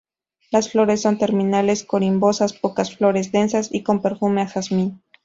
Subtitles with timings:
[0.49, 5.03] Las flores son terminales, corimbosas, pocas flores, densas y con perfume a jazmín.